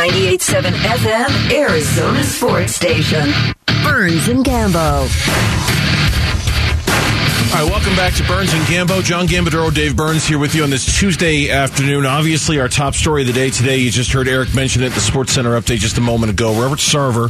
[0.00, 3.28] 98.7 FM, Arizona Sports Station.
[3.84, 5.06] Burns and Gambo.
[7.52, 9.02] All right, welcome back to Burns and Gambo.
[9.02, 12.06] John Gambadoro, Dave Burns here with you on this Tuesday afternoon.
[12.06, 15.00] Obviously, our top story of the day today, you just heard Eric mention it, the
[15.00, 16.52] Sports Center update just a moment ago.
[16.62, 17.28] Robert Sarver,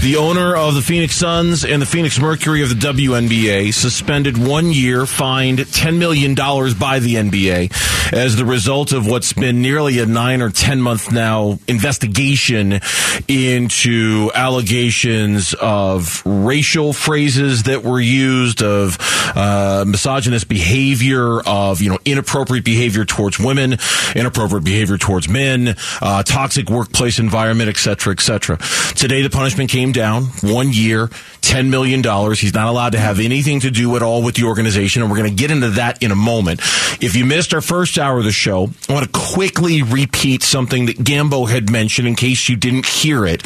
[0.00, 4.70] the owner of the Phoenix Suns and the Phoenix Mercury of the WNBA, suspended one
[4.70, 10.06] year, fined $10 million by the NBA as the result of what's been nearly a
[10.06, 12.80] nine or 10 month now investigation
[13.26, 18.96] into allegations of racial phrases that were used, of
[19.36, 19.47] uh,
[19.86, 23.76] misogynist behavior, of you know inappropriate behavior towards women,
[24.14, 28.58] inappropriate behavior towards men, uh, toxic workplace environment, etc., etc.
[28.94, 32.40] Today, the punishment came down one year, ten million dollars.
[32.40, 35.18] He's not allowed to have anything to do at all with the organization, and we're
[35.18, 36.60] going to get into that in a moment.
[37.00, 40.86] If you missed our first hour of the show, I want to quickly repeat something
[40.86, 43.42] that Gambo had mentioned in case you didn't hear it.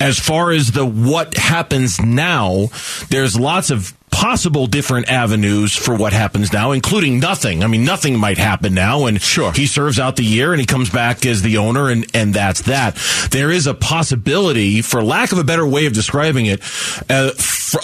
[0.00, 2.68] As far as the what happens now,
[3.08, 7.62] there's lots of possible different avenues for what happens now, including nothing.
[7.62, 9.52] I mean, nothing might happen now, and sure.
[9.52, 12.62] he serves out the year and he comes back as the owner, and, and that's
[12.62, 12.96] that.
[13.30, 16.62] There is a possibility, for lack of a better way of describing it,
[17.10, 17.32] uh,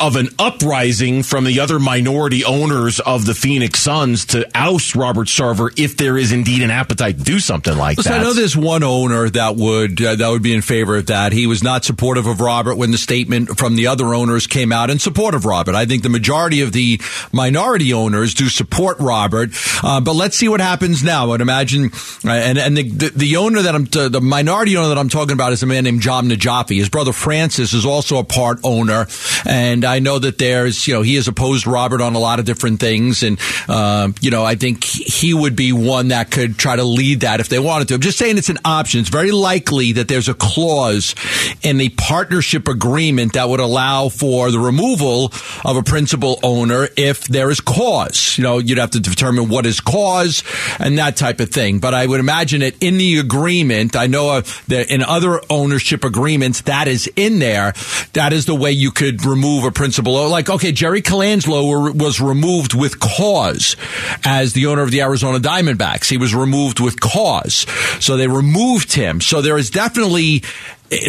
[0.00, 5.28] of an uprising from the other minority owners of the Phoenix Suns to oust Robert
[5.28, 8.20] Sarver if there is indeed an appetite to do something like Listen, that.
[8.20, 11.32] I know there's one owner that would uh, that would be in favor of that.
[11.32, 14.88] He was not supportive of Robert when the statement from the other owners came out
[14.88, 15.74] in support of Robert.
[15.74, 17.00] I think the majority of the
[17.32, 19.50] minority owners do support Robert,
[19.82, 21.32] uh, but let's see what happens now.
[21.32, 21.90] I'd imagine,
[22.24, 25.08] uh, and and the, the, the owner that I'm t- the minority owner that I'm
[25.08, 26.76] talking about is a man named Jahm Najafi.
[26.76, 29.08] His brother Francis is also a part owner,
[29.44, 32.44] and I know that there's you know he has opposed Robert on a lot of
[32.44, 36.76] different things, and uh, you know I think he would be one that could try
[36.76, 37.94] to lead that if they wanted to.
[37.94, 39.00] I'm just saying it's an option.
[39.00, 41.16] It's very likely that there's a clause
[41.62, 45.32] in the partnership agreement that would allow for the removal
[45.64, 46.11] of a principal
[46.42, 48.36] owner if there is cause.
[48.36, 50.42] You know, you'd have to determine what is cause
[50.78, 51.78] and that type of thing.
[51.78, 53.96] But I would imagine it in the agreement.
[53.96, 57.72] I know that in other ownership agreements that is in there.
[58.12, 60.28] That is the way you could remove a principal.
[60.28, 63.76] Like, okay, Jerry Colangelo was removed with cause
[64.24, 66.08] as the owner of the Arizona Diamondbacks.
[66.08, 67.66] He was removed with cause.
[68.00, 69.20] So they removed him.
[69.20, 70.42] So there is definitely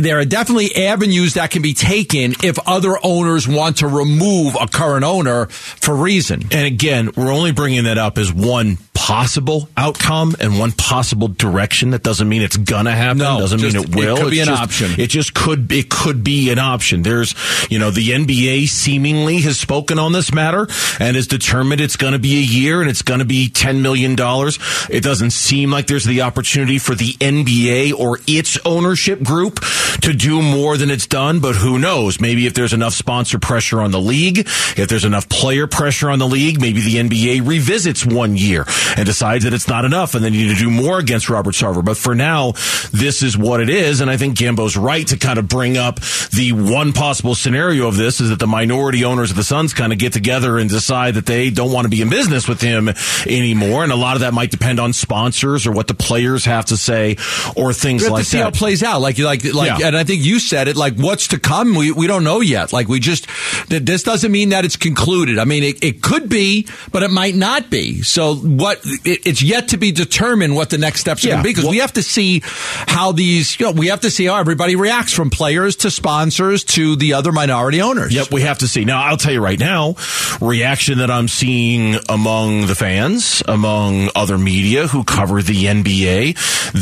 [0.01, 4.67] there are definitely avenues that can be taken if other owners want to remove a
[4.67, 6.44] current owner for reason.
[6.51, 8.77] And again, we're only bringing that up as one
[9.08, 11.90] possible outcome and one possible direction.
[11.90, 13.18] That doesn't mean it's gonna happen.
[13.18, 14.16] No, doesn't just- mean it will.
[14.16, 14.96] it could be It's an just- option.
[14.97, 15.69] It just could.
[15.74, 17.03] It could be an option.
[17.03, 17.36] There's,
[17.69, 20.69] you know, the NBA seemingly has spoken on this matter
[21.02, 23.81] and has determined it's going to be a year and it's going to be ten
[23.81, 24.58] million dollars.
[24.90, 29.59] It doesn't seem like there's the opportunity for the NBA or its ownership group
[30.02, 31.42] to do more than it's done.
[31.42, 32.22] But who knows?
[32.22, 34.40] Maybe if there's enough sponsor pressure on the league,
[34.78, 38.66] if there's enough player pressure on the league, maybe the NBA revisits one year
[38.96, 41.84] and decides that it's not enough and they need to do more against Robert Sarver.
[41.84, 42.52] But for now,
[42.92, 44.02] this is what it is.
[44.02, 46.00] And I think Gambo's right to kind of bring up
[46.31, 49.92] the one possible scenario of this is that the minority owners of the Suns kind
[49.94, 52.90] of get together and decide that they don't want to be in business with him
[53.28, 53.84] anymore.
[53.84, 56.78] And a lot of that might depend on sponsors or what the players have to
[56.78, 57.18] say
[57.56, 58.44] or things like to see that.
[58.44, 59.02] how it plays out.
[59.02, 59.88] Like, like, like, Yeah.
[59.88, 60.75] and I think you said it.
[60.75, 61.75] Like, what's to come?
[61.75, 62.74] We we don't know yet.
[62.74, 63.28] Like, we just
[63.70, 65.40] th- this doesn't mean that it's concluded.
[65.40, 68.02] I mean, it, it could be, but it might not be.
[68.02, 71.34] So, what it, it's yet to be determined what the next steps are Yeah.
[71.35, 72.41] going to be because Well- we have to see
[72.88, 73.59] how these.
[73.59, 77.13] You know, we have to see how everybody reacts from players to sponsors to the
[77.13, 78.13] other minority owners.
[78.13, 78.85] Yep, we have to see.
[78.85, 79.95] Now, I'll tell you right now,
[80.41, 86.35] reaction that I'm seeing among the fans, among other media who cover the NBA,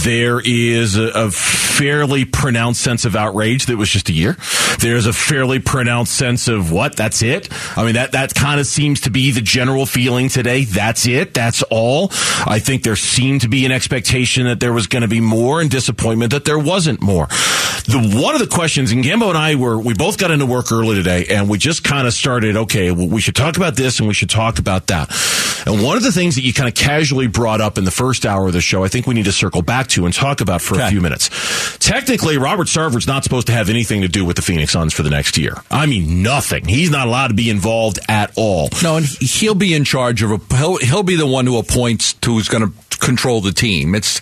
[0.03, 4.37] there is a, a fairly pronounced sense of outrage that was just a year.
[4.79, 6.95] There's a fairly pronounced sense of what?
[6.95, 7.49] That's it.
[7.77, 10.63] I mean, that, that kind of seems to be the general feeling today.
[10.65, 11.33] That's it.
[11.33, 11.80] That's all.
[12.45, 15.61] I think there seemed to be an expectation that there was going to be more
[15.61, 17.27] and disappointment that there wasn't more.
[17.27, 20.71] The one of the questions, and Gambo and I were, we both got into work
[20.71, 23.99] early today and we just kind of started, okay, well, we should talk about this
[23.99, 25.09] and we should talk about that.
[25.65, 28.25] And one of the things that you kind of casually brought up in the first
[28.25, 30.61] hour of the show, I think we need to circle back to and talk about
[30.61, 31.29] for a few minutes.
[31.77, 35.03] Technically, Robert Sarver's not supposed to have anything to do with the Phoenix Suns for
[35.03, 35.55] the next year.
[35.69, 36.65] I mean, nothing.
[36.65, 38.69] He's not allowed to be involved at all.
[38.81, 40.55] No, and he'll be in charge of a.
[40.55, 43.95] He'll, he'll be the one who appoints to who's going to control the team.
[43.95, 44.19] It's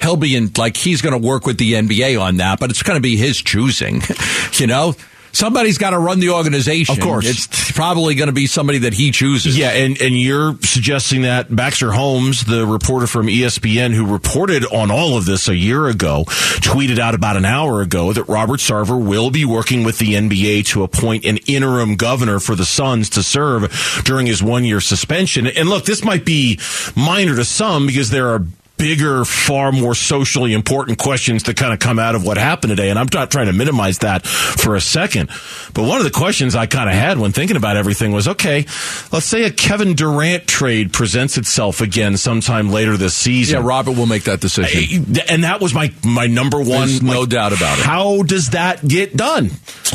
[0.00, 2.82] he'll be in like he's going to work with the NBA on that, but it's
[2.82, 4.02] going to be his choosing.
[4.54, 4.94] you know,
[5.32, 6.96] Somebody's got to run the organization.
[6.96, 7.26] Of course.
[7.26, 9.56] It's probably going to be somebody that he chooses.
[9.56, 14.90] Yeah, and, and you're suggesting that Baxter Holmes, the reporter from ESPN who reported on
[14.90, 19.02] all of this a year ago, tweeted out about an hour ago that Robert Sarver
[19.02, 23.22] will be working with the NBA to appoint an interim governor for the Suns to
[23.22, 25.46] serve during his one year suspension.
[25.46, 26.58] And look, this might be
[26.96, 28.44] minor to some because there are
[28.80, 32.88] bigger, far more socially important questions that kind of come out of what happened today.
[32.88, 35.28] And I'm not trying to minimize that for a second.
[35.74, 38.64] But one of the questions I kind of had when thinking about everything was, okay,
[39.12, 43.60] let's say a Kevin Durant trade presents itself again sometime later this season.
[43.60, 45.04] Yeah, Robert will make that decision.
[45.28, 46.88] And that was my, my number one.
[46.88, 47.84] There's no doubt about it.
[47.84, 49.50] How does that get done?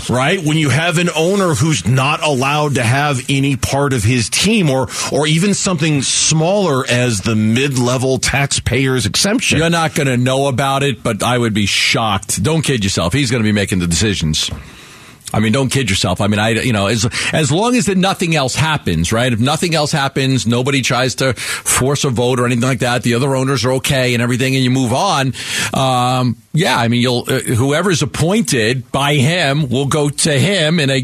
[0.08, 0.40] Right?
[0.46, 4.70] When you have an owner who's not allowed to have any part of his team
[4.70, 9.60] or, or even something smaller as the mid-level taxpayer taxpayer's exemption.
[9.60, 12.42] You're not going to know about it, but I would be shocked.
[12.42, 13.14] Don't kid yourself.
[13.14, 14.50] He's going to be making the decisions.
[15.34, 16.22] I mean, don't kid yourself.
[16.22, 19.34] I mean, I, you know, as, as long as that nothing else happens, right?
[19.34, 23.04] If nothing else happens, nobody tries to force a vote or anything like that.
[23.04, 25.34] The other owners are okay and everything, and you move on.
[25.74, 30.90] Um, yeah, I mean, you'll uh, whoever's appointed by him will go to him in
[30.90, 31.02] a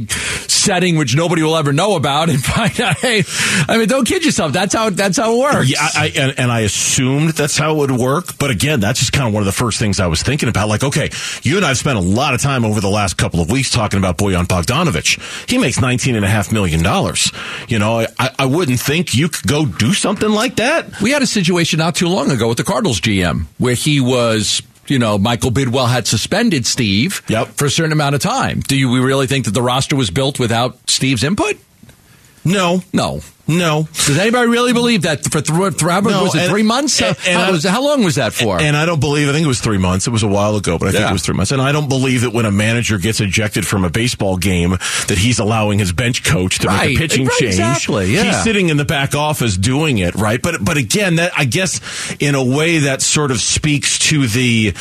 [0.62, 2.98] setting which nobody will ever know about and find out.
[2.98, 3.24] Hey,
[3.68, 4.54] I mean, don't kid yourself.
[4.54, 5.69] That's how that's how it works.
[5.69, 8.38] Yeah, I, and, and I assumed that's how it would work.
[8.38, 10.69] But again, that's just kind of one of the first things I was thinking about.
[10.69, 11.10] Like, okay,
[11.44, 13.98] you and I've spent a lot of time over the last couple of weeks talking
[13.98, 15.50] about Bojan Bogdanovic.
[15.50, 17.31] He makes nineteen and a half million dollars.
[17.68, 21.02] You know, I, I wouldn't think you could go do something like that.
[21.02, 24.62] We had a situation not too long ago with the Cardinals GM where he was
[24.88, 27.48] you know, Michael Bidwill had suspended Steve yep.
[27.50, 28.62] for a certain amount of time.
[28.62, 31.57] Do you we really think that the roster was built without Steve's input?
[32.44, 33.22] No, no.
[33.48, 33.88] No.
[33.94, 37.02] Does anybody really believe that for th- no, was it and, three months?
[37.02, 38.60] And, and how, was, how, long was that for?
[38.60, 39.28] And I don't believe.
[39.28, 40.08] I think it was three months.
[40.08, 41.10] It was a while ago, but I think yeah.
[41.10, 41.52] it was three months.
[41.52, 44.72] And I don't believe that when a manager gets ejected from a baseball game,
[45.08, 46.90] that he's allowing his bench coach to right.
[46.90, 47.54] make a pitching right, change.
[47.56, 48.14] Exactly.
[48.14, 48.24] Yeah.
[48.24, 50.42] He's sitting in the back office doing it, right?
[50.42, 54.74] But but again, that I guess in a way that sort of speaks to the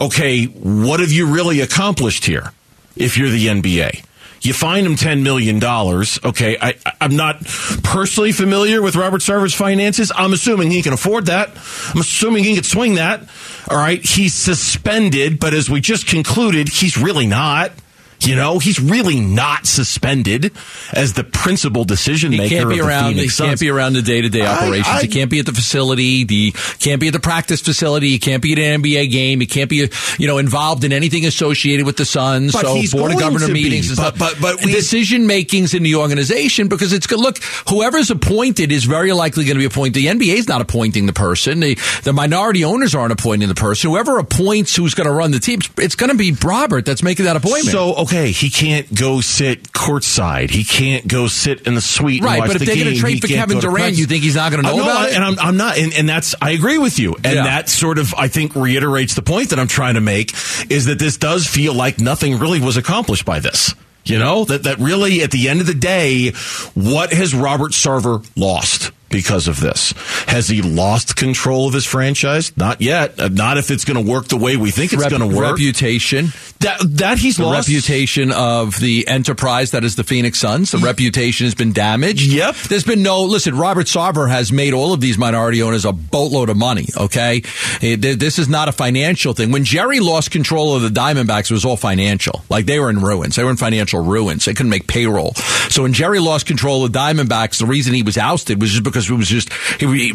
[0.00, 2.52] okay, what have you really accomplished here?
[2.96, 4.04] If you're the NBA.
[4.40, 5.62] You find him $10 million.
[5.64, 6.56] Okay.
[6.60, 7.44] I, I'm not
[7.82, 10.12] personally familiar with Robert Sarver's finances.
[10.14, 11.50] I'm assuming he can afford that.
[11.94, 13.28] I'm assuming he can swing that.
[13.68, 14.04] All right.
[14.04, 17.72] He's suspended, but as we just concluded, he's really not.
[18.20, 20.52] You know, he's really not suspended
[20.92, 22.42] as the principal decision maker.
[22.42, 23.14] He can't be around.
[23.14, 23.48] he Suns.
[23.48, 24.88] can't be around the day to day operations.
[24.88, 26.26] I, I, he can't be at the facility.
[26.26, 28.08] He can't be at the practice facility.
[28.08, 29.40] He can't be at an NBA game.
[29.40, 29.88] He can't be,
[30.18, 32.52] you know, involved in anything associated with the Suns.
[32.52, 33.90] But so board of governor meetings be.
[33.92, 34.40] and but, stuff.
[34.40, 37.20] But but we, decision makings in the organization because it's good.
[37.20, 37.38] Look,
[37.68, 39.94] whoever's appointed is very likely going to be appointed.
[39.94, 41.60] The NBA is not appointing the person.
[41.60, 43.90] The, the minority owners aren't appointing the person.
[43.90, 47.26] Whoever appoints who's going to run the team, it's going to be Robert that's making
[47.26, 47.68] that appointment.
[47.68, 50.50] So okay, he can't go sit courtside.
[50.50, 52.22] He can't go sit in the suite.
[52.22, 54.64] Right, but if they're going to trade for Kevin Durant, you think he's not going
[54.64, 55.14] to know about I, it?
[55.14, 57.44] And I'm, I'm not, and, and, that's I agree with you, and yeah.
[57.44, 60.32] that sort of I think reiterates the point that I'm trying to make
[60.70, 63.74] is that this does feel like nothing really was accomplished by this.
[64.04, 66.30] You know that that really at the end of the day,
[66.74, 68.92] what has Robert Sarver lost?
[69.10, 69.92] because of this.
[70.26, 72.56] Has he lost control of his franchise?
[72.56, 73.18] Not yet.
[73.18, 75.36] Uh, not if it's going to work the way we think it's Rep- going to
[75.36, 75.52] work.
[75.52, 76.28] Reputation.
[76.60, 77.68] That that he's the lost.
[77.68, 80.70] reputation of the enterprise that is the Phoenix Suns.
[80.72, 82.30] The reputation has been damaged.
[82.32, 82.54] Yep.
[82.68, 83.56] There's been no listen.
[83.56, 86.86] Robert Sarver has made all of these minority owners a boatload of money.
[86.96, 87.42] Okay,
[87.80, 89.50] eh, this is not a financial thing.
[89.50, 92.44] When Jerry lost control of the Diamondbacks, it was all financial.
[92.50, 93.36] Like they were in ruins.
[93.36, 94.44] They were in financial ruins.
[94.44, 95.34] They couldn't make payroll.
[95.70, 98.84] So when Jerry lost control of the Diamondbacks, the reason he was ousted was just
[98.84, 99.52] because because it was just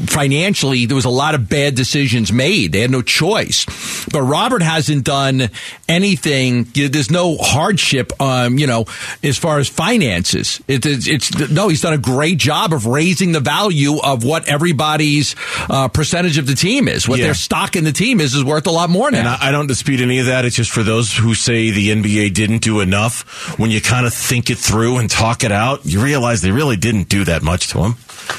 [0.10, 2.72] financially there was a lot of bad decisions made.
[2.72, 3.66] They had no choice.
[4.12, 5.50] But Robert hasn't done
[5.88, 6.33] anything.
[6.34, 8.86] There's no hardship, um, you know,
[9.22, 10.62] as far as finances.
[10.68, 14.48] It, it's, it's, no, he's done a great job of raising the value of what
[14.48, 15.36] everybody's
[15.70, 17.08] uh, percentage of the team is.
[17.08, 17.26] What yeah.
[17.26, 19.20] their stock in the team is is worth a lot more now.
[19.20, 20.46] And I, I don't dispute any of that.
[20.46, 23.58] It's just for those who say the NBA didn't do enough.
[23.60, 26.78] When you kind of think it through and talk it out, you realize they really
[26.78, 27.96] didn't do that much to him.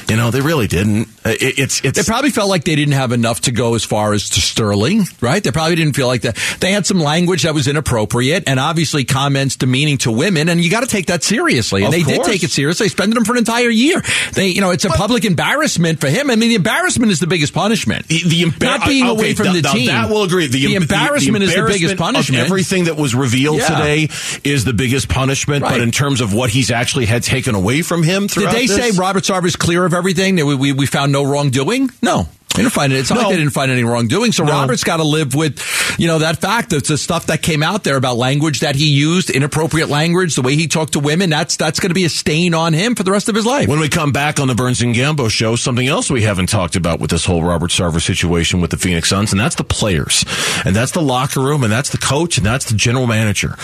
[0.09, 1.07] You know, they really didn't.
[1.25, 3.83] Uh, it, it's, it's they probably felt like they didn't have enough to go as
[3.83, 5.43] far as to Sterling, right?
[5.43, 6.37] They probably didn't feel like that.
[6.59, 10.69] They had some language that was inappropriate, and obviously comments demeaning to women, and you
[10.69, 11.83] got to take that seriously.
[11.83, 12.27] And of they course.
[12.27, 12.85] did take it seriously.
[12.85, 14.01] They suspended him for an entire year.
[14.33, 16.29] They, you know, it's a but, public embarrassment for him.
[16.29, 18.07] I mean, the embarrassment is the biggest punishment.
[18.07, 19.87] The, the embar- not being okay, away from the, the team.
[19.87, 20.47] That will agree.
[20.47, 22.43] The, the, embarrassment, the, embarrassment is the biggest punishment.
[22.43, 23.67] everything that was revealed yeah.
[23.69, 24.09] today
[24.43, 25.63] is the biggest punishment.
[25.63, 25.71] Right.
[25.71, 28.75] But in terms of what he's actually had taken away from him, did they this,
[28.75, 30.35] say Robert Sarver's clear of everything?
[30.35, 31.89] We, we, we found no wrongdoing?
[32.01, 32.29] No.
[32.55, 32.97] They didn't find it.
[32.97, 33.21] It's not No.
[33.23, 34.31] like they didn't find any wrongdoing.
[34.31, 34.51] So No.
[34.53, 35.59] Robert's got to live with,
[35.97, 36.71] you know, that fact.
[36.73, 40.41] It's the stuff that came out there about language that he used, inappropriate language, the
[40.41, 41.29] way he talked to women.
[41.29, 43.67] That's that's going to be a stain on him for the rest of his life.
[43.67, 46.75] When we come back on the Burns and Gambo show, something else we haven't talked
[46.75, 50.23] about with this whole Robert Sarver situation with the Phoenix Suns, and that's the players,
[50.65, 53.55] and that's the locker room, and that's the coach, and that's the general manager.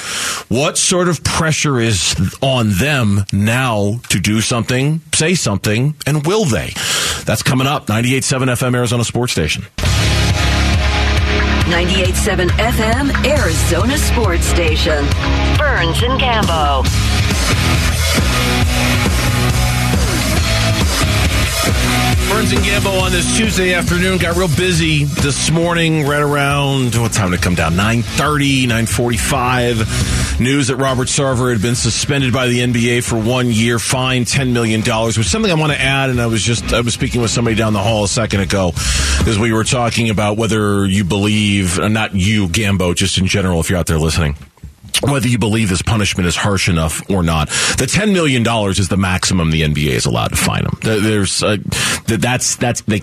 [0.50, 6.46] What sort of pressure is on them now to do something, say something, and will
[6.46, 6.74] they?
[7.26, 7.88] That's coming up.
[7.88, 9.62] 98.7 FM Arizona Sports Station.
[11.70, 15.06] 98.7 FM, Arizona Sports Station.
[15.56, 16.84] Burns and Gambo.
[22.32, 27.12] Burns and Gambo on this Tuesday afternoon got real busy this morning, right around what
[27.12, 27.74] time did it come down?
[27.74, 30.40] 9.30, 9.45.
[30.40, 34.54] News that Robert Sarver had been suspended by the NBA for one year, fined $10
[34.54, 36.10] million, which is something I want to add.
[36.10, 38.72] And I was just, I was speaking with somebody down the hall a second ago
[39.28, 43.60] as we were talking about whether you believe, uh, not you, Gambo, just in general,
[43.60, 44.38] if you're out there listening
[45.02, 47.48] whether you believe this punishment is harsh enough or not.
[47.50, 50.78] The $10 million is the maximum the NBA is allowed to fine him.
[50.82, 51.58] There's, uh,
[52.06, 53.02] that's, that's, they,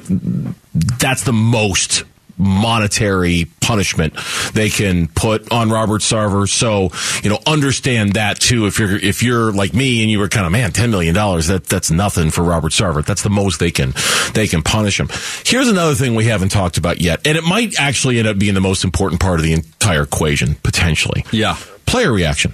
[0.74, 2.04] that's the most
[2.38, 4.14] monetary punishment
[4.54, 6.48] they can put on Robert Sarver.
[6.48, 6.90] So,
[7.22, 8.66] you know, understand that too.
[8.66, 11.66] If you're, if you're like me and you were kind of, man, $10 million, that,
[11.68, 13.04] that's nothing for Robert Sarver.
[13.04, 13.92] That's the most they can,
[14.34, 15.08] they can punish him.
[15.44, 17.26] Here's another thing we haven't talked about yet.
[17.26, 20.54] And it might actually end up being the most important part of the entire equation,
[20.56, 21.56] potentially yeah.
[21.86, 22.52] player reaction.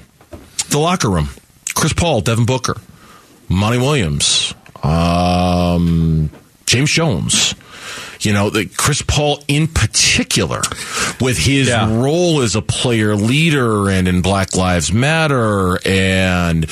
[0.71, 1.29] The locker room.
[1.75, 2.76] Chris Paul, Devin Booker,
[3.49, 6.31] Monty Williams, um,
[6.67, 7.55] James Jones.
[8.25, 10.62] You know, the Chris Paul in particular,
[11.21, 11.88] with his Yeah.
[11.95, 16.66] role as a player leader and in Black Lives Matter, and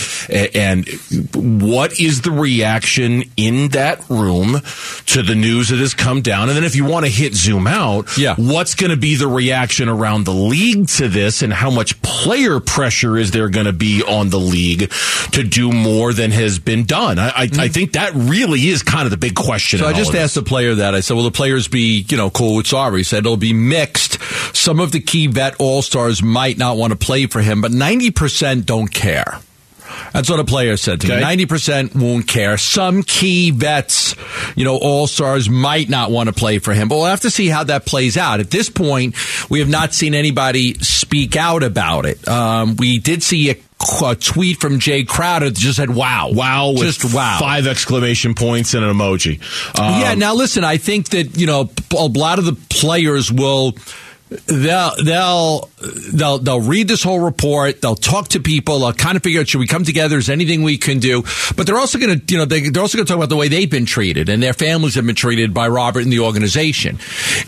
[0.55, 0.89] and
[1.35, 4.61] what is the reaction in that room
[5.07, 6.49] to the news that has come down?
[6.49, 8.35] And then, if you want to hit zoom out, Yeah.
[8.37, 12.61] what's going to be the reaction around the league to this, and how much player
[12.61, 14.91] pressure is there going to be on the league
[15.33, 17.19] to do more than has been done?
[17.19, 17.73] I, I, I mm.
[17.73, 19.79] think that really is kind of the big question.
[19.81, 20.23] So I just all of this.
[20.25, 20.95] asked the player that.
[20.95, 23.53] I said, "Will the players be, you know, cool with Sarver?" He said, "It'll be
[23.53, 24.19] mixed.
[24.55, 27.73] Some of the key vet all stars might not want to play for him, but
[27.73, 29.41] ninety percent don't care."
[30.13, 31.21] That's what a player said to me.
[31.21, 32.57] Ninety percent won't care.
[32.59, 34.15] Some key vets,
[34.57, 37.31] you know, all stars might not want to play for him, but we'll have to
[37.31, 38.41] see how that plays out.
[38.41, 39.17] At this point,
[39.51, 42.27] we have not seen anybody speak out about it.
[42.29, 43.57] Um, we did see a,
[44.05, 48.75] a tweet from Jay Crowder that just said, "Wow, Wow, just wow." five exclamation points
[48.75, 49.41] and an emoji.
[49.79, 50.15] Um, yeah.
[50.15, 53.75] Now listen, I think that you know a lot of the players will.
[54.47, 55.71] They'll they'll
[56.13, 57.81] they'll they'll read this whole report.
[57.81, 58.81] They'll talk to people.
[58.81, 60.19] They'll kind of figure out should we come together?
[60.19, 61.23] Is there anything we can do?
[61.57, 63.37] But they're also going to you know they, they're also going to talk about the
[63.37, 66.99] way they've been treated and their families have been treated by Robert and the organization.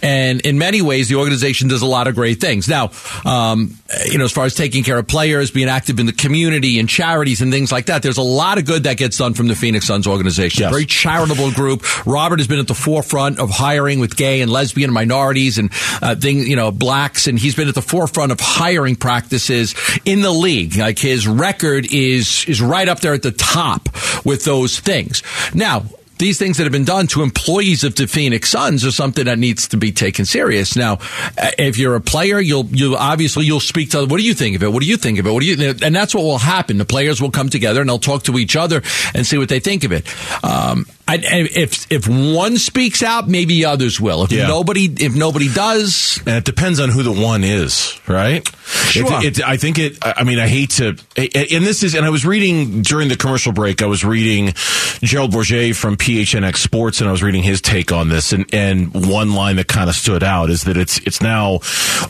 [0.03, 2.69] And in many ways, the organization does a lot of great things.
[2.69, 2.91] Now,
[3.25, 3.77] um,
[4.07, 6.89] you know, as far as taking care of players, being active in the community and
[6.89, 9.55] charities and things like that, there's a lot of good that gets done from the
[9.55, 10.63] Phoenix Suns organization.
[10.63, 10.71] Yes.
[10.71, 12.07] Very charitable group.
[12.07, 15.71] Robert has been at the forefront of hiring with gay and lesbian minorities and
[16.03, 20.21] uh, thing, you know, blacks, and he's been at the forefront of hiring practices in
[20.21, 20.77] the league.
[20.77, 23.89] Like his record is is right up there at the top
[24.25, 25.23] with those things.
[25.55, 25.85] Now.
[26.17, 29.37] These things that have been done to employees of the Phoenix Suns are something that
[29.37, 30.77] needs to be taken serious.
[30.77, 30.99] Now,
[31.37, 34.55] uh, if you're a player, you'll you obviously you'll speak to what do you think
[34.55, 34.73] of it?
[34.73, 35.33] What do you think of it?
[35.33, 35.75] What do you?
[35.83, 36.79] And that's what will happen.
[36.79, 38.81] The players will come together and they'll talk to each other
[39.13, 40.07] and see what they think of it.
[40.45, 44.25] Um, I, if if one speaks out, maybe others will.
[44.25, 44.47] If Yeah.
[44.47, 48.47] nobody if nobody does, And it depends on who the one is, right?
[48.65, 49.23] Sure.
[49.23, 52.11] It, it, I think it, I mean, I hate to, and this is, and I
[52.11, 54.55] was reading during the commercial break, I was reading
[55.03, 58.93] Gerald Bourguet from PHNX Sports, and I was reading his take on this, and, and
[59.07, 61.61] one line that kind of stood out is that it's, it's now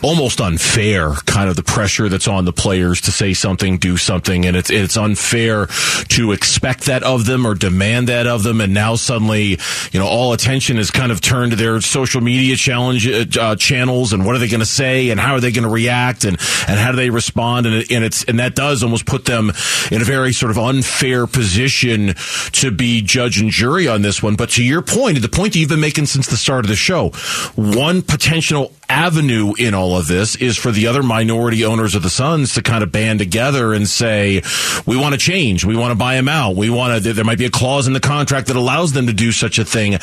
[0.03, 4.47] almost unfair, kind of the pressure that's on the players to say something, do something,
[4.47, 5.67] and it's, it's unfair
[6.11, 9.59] to expect that of them or demand that of them, and now suddenly,
[9.93, 13.57] you know, all attention is kind of turned to their social media challenge uh, uh,
[13.57, 16.25] channels, and what are they going to say, and how are they going to react,
[16.25, 16.37] and
[16.69, 19.51] and how do they respond, and, and it's and that does almost put them
[19.91, 22.15] in a very sort of unfair position
[22.53, 24.37] to be judge and jury on this one.
[24.37, 27.11] But to your point, the point you've been making since the start of the show,
[27.55, 32.11] one potential avenue in all of this is for the other minority owners of the
[32.11, 34.43] Suns to kind of band together and say,
[34.87, 35.65] we want to change.
[35.65, 36.55] We want to buy him out.
[36.57, 39.13] We want to, there might be a clause in the contract that allows them to
[39.13, 39.99] do such a thing.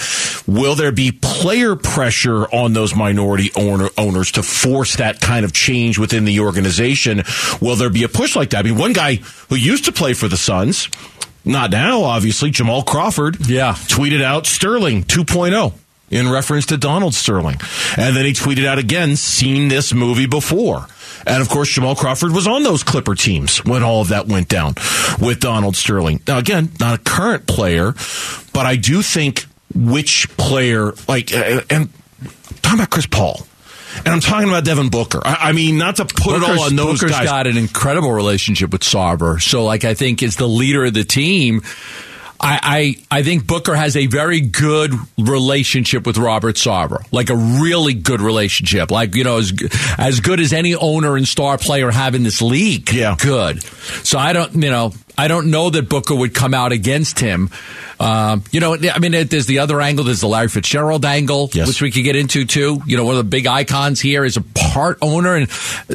[0.48, 5.54] Will there be player pressure on those minority owner, owners to force that kind of
[5.54, 7.24] change within the organization?
[7.62, 8.60] Will there be a push like that?
[8.60, 9.16] I mean, one guy
[9.50, 10.90] who used to play for the Suns,
[11.44, 13.74] not now, obviously, Jamal Crawford, Yeah.
[13.88, 15.74] tweeted out Sterling 2.0.
[16.10, 17.60] in reference to Donald Sterling.
[17.96, 20.88] And then he tweeted out again, seen this movie before.
[21.26, 24.48] And of course, Jamal Crawford was on those Clipper teams when all of that went
[24.48, 24.76] down
[25.20, 26.22] with Donald Sterling.
[26.28, 27.94] Now, again, not a current player,
[28.54, 31.90] but I do think which player, like, uh, and
[32.62, 33.48] talking about Chris Paul.
[33.98, 35.22] And I'm talking about Devin Booker.
[35.24, 37.26] I, I mean, not to put Booker's, it all on those Booker's guys.
[37.26, 39.42] got an incredible relationship with Sarver.
[39.42, 41.62] So, like, I think as the leader of the team,
[42.44, 47.36] I, I, I think Booker has a very good relationship with Robert Sarver, like a
[47.36, 49.54] really good relationship, like you know as
[49.98, 52.92] as good as any owner and star player have in this league.
[52.92, 53.62] Yeah, good.
[54.04, 57.50] So I don't, you know, I don't know that Booker would come out against him.
[58.02, 60.06] Um, you know, I mean, there's the other angle.
[60.06, 61.68] There's the Larry Fitzgerald angle, yes.
[61.68, 62.82] which we could get into too.
[62.88, 65.48] You know, one of the big icons here is a part owner, and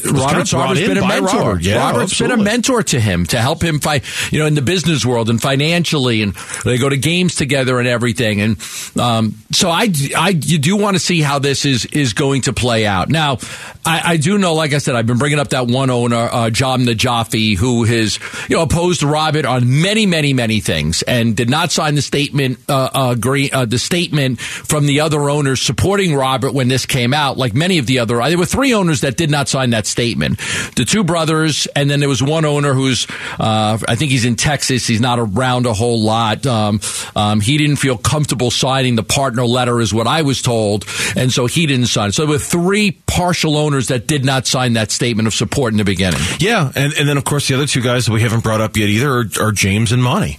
[0.04, 1.38] Robert Sarver's been a mentor.
[1.38, 1.62] Robert.
[1.62, 2.36] Yeah, Robert's absolutely.
[2.36, 4.04] been a mentor to him to help him fight.
[4.32, 7.88] You know, in the business world and financially, and they go to games together and
[7.88, 8.40] everything.
[8.40, 8.56] And
[9.00, 12.52] um, so I, I, you do want to see how this is is going to
[12.52, 13.08] play out.
[13.08, 13.38] Now,
[13.84, 16.50] I, I do know, like I said, I've been bringing up that one owner, uh,
[16.50, 21.50] Jahm Najafi, who has you know opposed Robert on many, many, many things and did
[21.50, 26.52] not sign the statement, uh, agree, uh, the statement from the other owners supporting Robert
[26.52, 27.38] when this came out.
[27.38, 30.38] Like many of the other, there were three owners that did not sign that statement.
[30.76, 33.06] The two brothers, and then there was one owner who's,
[33.38, 34.86] uh, I think he's in Texas.
[34.86, 36.46] He's not around a whole lot.
[36.46, 36.80] Um,
[37.14, 40.84] um, he didn't feel comfortable signing the partner letter, is what I was told,
[41.16, 42.12] and so he didn't sign.
[42.12, 45.78] So there were three partial owners that did not sign that statement of support in
[45.78, 46.20] the beginning.
[46.38, 48.76] Yeah, and, and then of course the other two guys that we haven't brought up
[48.76, 50.38] yet either are, are James and Monty.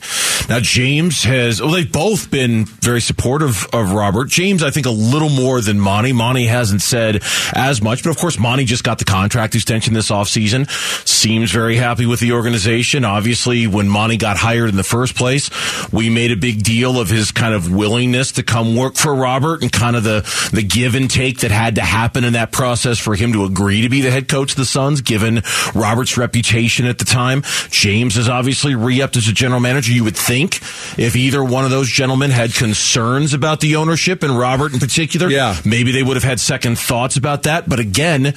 [0.49, 4.29] Now James has well they've both been very supportive of Robert.
[4.29, 6.13] James I think a little more than Monty.
[6.13, 7.23] Monty hasn't said
[7.53, 10.69] as much, but of course Monty just got the contract extension this offseason.
[11.07, 13.03] Seems very happy with the organization.
[13.03, 15.49] Obviously when Monty got hired in the first place,
[15.91, 19.61] we made a big deal of his kind of willingness to come work for Robert
[19.61, 22.97] and kind of the the give and take that had to happen in that process
[22.99, 25.41] for him to agree to be the head coach of the Suns given
[25.75, 27.43] Robert's reputation at the time.
[27.69, 29.91] James is obviously re-upped as a general manager.
[29.91, 30.57] You would think
[30.97, 35.29] if either one of those gentlemen had concerns about the ownership and Robert in particular,
[35.29, 35.55] yeah.
[35.65, 37.67] maybe they would have had second thoughts about that.
[37.67, 38.33] But again,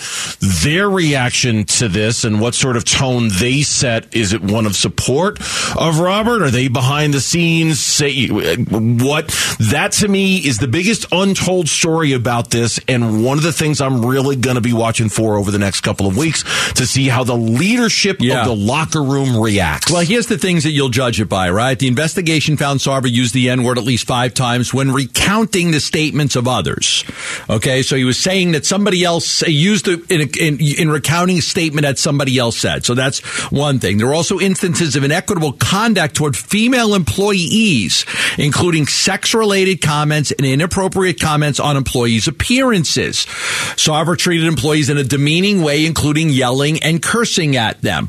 [0.62, 4.76] their reaction to this and what sort of tone they set is it one of
[4.76, 5.38] support
[5.76, 6.42] of Robert?
[6.42, 7.80] Are they behind the scenes?
[7.80, 9.28] Say what
[9.70, 13.80] that to me is the biggest untold story about this, and one of the things
[13.80, 16.42] I'm really going to be watching for over the next couple of weeks
[16.74, 18.40] to see how the leadership Yeah.
[18.40, 19.90] of the locker room reacts.
[19.92, 21.78] Well, here's the things that you'll judge it by, right?
[21.78, 25.80] The investigation found Sarver used the N word at least five times when recounting the
[25.80, 27.04] statements of others.
[27.48, 31.38] Okay, so he was saying that somebody else uh, used it in, in, in recounting
[31.38, 32.84] a statement that somebody else said.
[32.84, 33.98] So that's one thing.
[33.98, 38.06] There are also instances of inequitable conduct toward female employees,
[38.38, 43.26] including sex related comments and inappropriate comments on employees' appearances.
[43.76, 48.08] Sarver treated employees in a demeaning way, including yelling and cursing at them.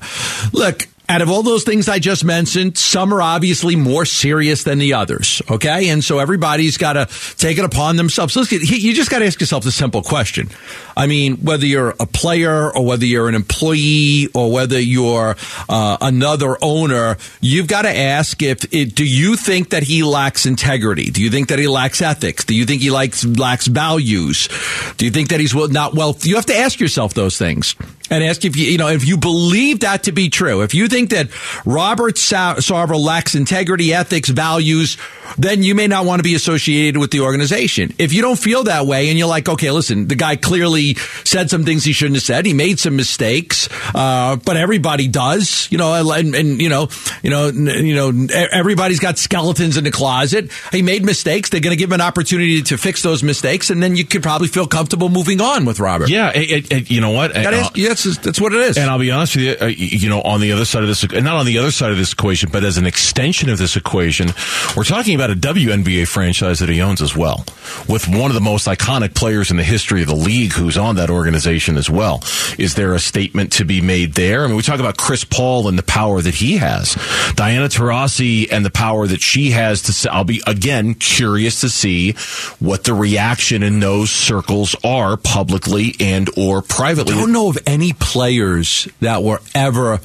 [0.54, 4.78] Look, out of all those things I just mentioned, some are obviously more serious than
[4.78, 5.42] the others.
[5.52, 5.90] Okay.
[5.90, 8.34] And so everybody's got to take it upon themselves.
[8.38, 10.48] Listen, you just got to ask yourself the simple question.
[10.96, 15.36] I mean, whether you're a player or whether you're an employee or whether you're
[15.68, 20.46] uh, another owner, you've got to ask if it, do you think that he lacks
[20.46, 21.12] integrity?
[21.12, 22.46] Do you think that he lacks ethics?
[22.46, 24.48] Do you think he lacks values?
[24.96, 26.16] Do you think that he's not well?
[26.22, 27.76] You have to ask yourself those things
[28.12, 30.62] and ask if you, you know, if you believe that to be true.
[30.62, 31.30] If you think that
[31.66, 34.98] Robert Sarver lacks integrity, ethics, values,
[35.38, 37.94] then you may not want to be associated with the organization.
[37.98, 41.50] If you don't feel that way and you're like, okay, listen, the guy clearly said
[41.50, 42.46] some things he shouldn't have said.
[42.46, 46.90] He made some mistakes, uh, but everybody does, you know, and, and, you know,
[47.24, 50.52] you know, you know, everybody's got skeletons in the closet.
[50.74, 51.50] He made mistakes.
[51.50, 54.22] They're going to give him an opportunity to fix those mistakes, and then you could
[54.22, 56.10] probably feel comfortable moving on with Robert.
[56.10, 57.34] Yeah, it, it, you know what?
[57.34, 57.70] That is,
[58.04, 58.78] that's, that's what it is.
[58.78, 61.10] And I'll be honest with you, uh, you know, on the other side of this,
[61.12, 64.30] not on the other side of this equation, but as an extension of this equation,
[64.76, 67.46] we're talking about a WNBA franchise that he owns as well,
[67.88, 70.96] with one of the most iconic players in the history of the league who's on
[70.96, 72.24] that organization as well.
[72.58, 74.44] Is there a statement to be made there?
[74.44, 76.96] I mean, we talk about Chris Paul and the power that he has,
[77.36, 80.12] Diana Taurasi and the power that she has to.
[80.12, 82.14] I'll be again curious to see
[82.60, 87.14] what the reaction in those circles are publicly and or privately.
[87.14, 90.00] I don't know of any players that were ever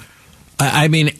[0.58, 1.10] I mean,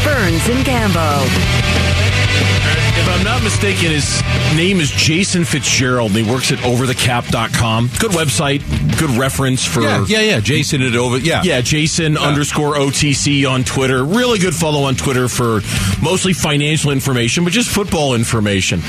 [0.04, 2.09] Burns and Gambo.
[2.42, 4.22] If I'm not mistaken, his
[4.56, 7.90] name is Jason Fitzgerald, and he works at overthecap.com.
[7.98, 8.60] Good website,
[8.98, 9.80] good reference for.
[9.80, 10.40] Yeah, yeah, yeah.
[10.40, 11.16] Jason it over.
[11.18, 11.42] Yeah.
[11.42, 14.04] Yeah, Jason underscore OTC on Twitter.
[14.04, 15.60] Really good follow on Twitter for
[16.02, 18.80] mostly financial information, but just football information.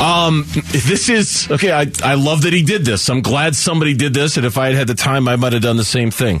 [0.00, 1.70] Um, this is okay.
[1.70, 3.08] I, I love that he did this.
[3.08, 5.62] I'm glad somebody did this, and if I had had the time, I might have
[5.62, 6.40] done the same thing.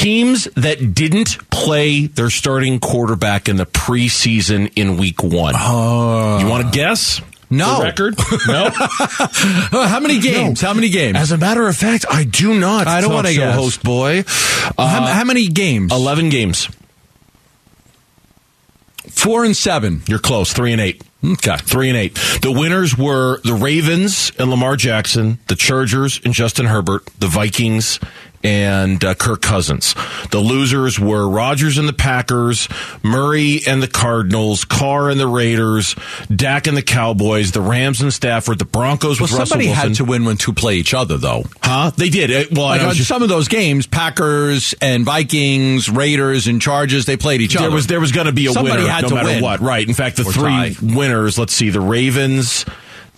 [0.00, 5.52] Teams that didn't play their starting quarterback in the preseason in week one.
[5.54, 7.20] you want to guess?
[7.50, 7.78] No.
[7.78, 8.14] The record?
[8.48, 8.70] No.
[8.72, 10.60] Uh, how many games?
[10.60, 11.18] How many games?
[11.18, 12.86] As a matter of fact, I do not.
[12.86, 13.54] I don't wanna guess.
[13.54, 14.24] host boy.
[14.26, 15.92] how, Uh, how many games?
[15.92, 16.68] 11 games.
[19.10, 20.02] Four and seven.
[20.06, 20.52] You're close.
[20.52, 21.02] Three and eight.
[21.24, 21.56] Okay.
[21.58, 22.14] Three and eight.
[22.40, 27.98] The winners were the Ravens and Lamar Jackson, the Chargers and Justin Herbert, the Vikings
[28.42, 29.94] and uh, Kirk Cousins.
[30.30, 32.68] The losers were Rodgers and the Packers,
[33.02, 35.94] Murray and the Cardinals, Carr and the Raiders,
[36.34, 39.88] Dak and the Cowboys, the Rams and Stafford, the Broncos Well, with Russell somebody Wilson.
[39.88, 41.44] had to win when two play each other, though.
[41.62, 41.90] huh?
[41.96, 42.30] They did.
[42.30, 47.04] Uh, Well, Like on just- some of those games, Packers and Vikings, Raiders and Chargers,
[47.06, 47.74] they played each there other.
[47.74, 49.42] was there was going to be a Somebody winner had no to matter win.
[49.42, 49.86] what, right?
[49.86, 50.76] In fact, the Or three tie.
[50.82, 51.38] winners.
[51.38, 52.64] Let's see, the Ravens.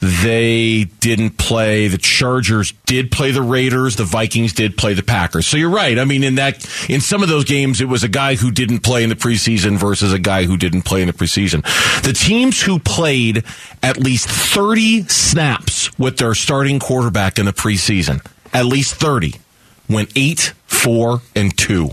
[0.02, 1.86] They didn't play.
[1.86, 3.94] The Chargers did play the Raiders.
[3.94, 5.46] The Vikings did play the Packers.
[5.46, 5.96] So you're right.
[5.96, 6.56] I mean, in that,
[6.90, 9.78] in some of those games, it was a guy who didn't play in the preseason
[9.78, 11.62] versus a guy who didn't play in the preseason.
[12.02, 13.44] The teams who played
[13.80, 19.34] at least 30 snaps with their starting quarterback in the preseason, at least 30,
[19.88, 21.90] went eight, four, and two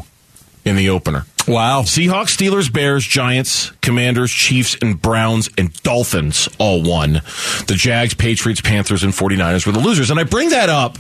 [0.66, 1.26] in the opener.
[1.48, 1.82] Wow.
[1.82, 7.22] Seahawks, Steelers, Bears, Giants, Commanders, Chiefs, and Browns and Dolphins all won.
[7.68, 10.12] The Jags, Patriots, Panthers, and 49ers were the losers.
[10.12, 10.98] And I bring that up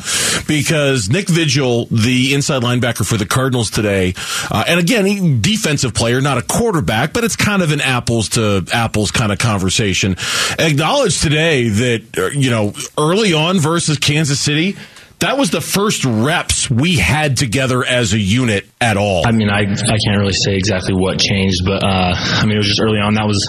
[0.47, 4.13] because Nick Vigil, the inside linebacker for the Cardinals today,
[4.51, 8.65] uh, and again, defensive player, not a quarterback, but it's kind of an apples to
[8.73, 10.15] apples kind of conversation,
[10.57, 14.75] acknowledged today that, uh, you know, early on versus Kansas City,
[15.19, 19.27] that was the first reps we had together as a unit at all.
[19.27, 22.59] I mean, I I can't really say exactly what changed, but uh, I mean, it
[22.59, 23.15] was just early on.
[23.15, 23.43] That was,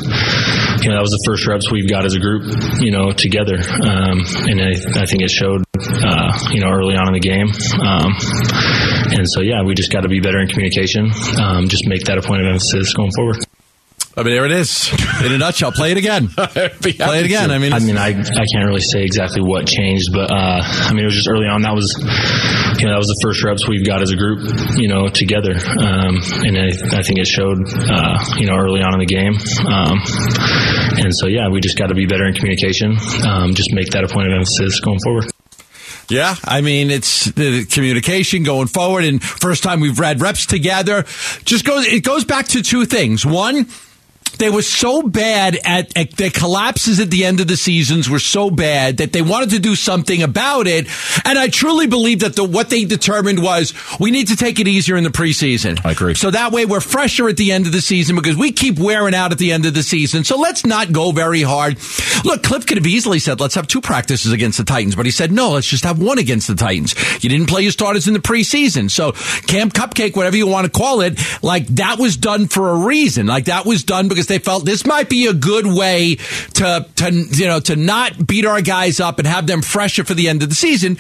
[0.83, 3.59] you know, that was the first reps we've got as a group, you know, together,
[3.59, 7.48] um, and I, I think it showed, uh, you know, early on in the game.
[7.80, 8.14] Um,
[9.16, 11.11] and so, yeah, we just got to be better in communication.
[11.38, 13.38] Um, just make that a point of emphasis going forward.
[14.16, 14.90] I mean, there it is.
[15.25, 16.29] In a nutshell, play it again.
[16.37, 17.53] play it again.
[17.53, 20.92] I mean, I mean, I I can't really say exactly what changed, but uh, I
[20.92, 21.62] mean, it was just early on.
[21.62, 21.94] That was,
[22.81, 25.55] you know, that was the first reps we've got as a group, you know, together,
[25.55, 29.35] um, and I, I think it showed, uh, you know, early on in the game.
[29.70, 30.03] Um,
[30.99, 32.96] and so, yeah, we just got to be better in communication.
[33.25, 35.31] Um, just make that a point of emphasis going forward.
[36.09, 41.05] Yeah, I mean it's the communication going forward, and first time we've read reps together.
[41.44, 43.25] Just goes it goes back to two things.
[43.25, 43.68] One,
[44.38, 48.18] they were so bad at, at their collapses at the end of the seasons were
[48.18, 50.86] so bad that they wanted to do something about it.
[51.24, 54.68] And I truly believe that the, what they determined was we need to take it
[54.68, 55.80] easier in the preseason.
[55.84, 56.14] I agree.
[56.14, 59.14] So that way we're fresher at the end of the season because we keep wearing
[59.14, 60.24] out at the end of the season.
[60.24, 61.78] So let's not go very hard.
[62.24, 65.12] Look, Cliff could have easily said, let's have two practices against the Titans, but he
[65.12, 66.94] said, no, let's just have one against the Titans.
[67.22, 68.90] You didn't play your starters in the preseason.
[68.90, 69.12] So
[69.46, 73.26] Camp Cupcake, whatever you want to call it, like that was done for a reason.
[73.26, 76.16] Like that was done because they felt this might be a good way
[76.54, 80.14] to, to, you know, to not beat our guys up and have them fresher for
[80.14, 80.96] the end of the season.